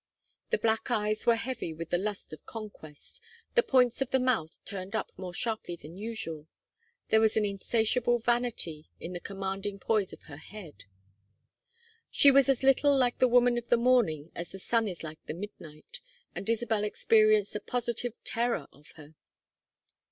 [0.49, 3.21] The black eyes were heavy with the lust of conquest,
[3.53, 6.47] the points of the mouth turned up more sharply than usual;
[7.09, 10.85] there was an insatiable vanity in the commanding poise of her head.
[12.09, 15.23] She was as little like the woman of the morning as the sun is like
[15.27, 15.99] the midnight,
[16.33, 19.13] and Isabel experienced a positive terror of her.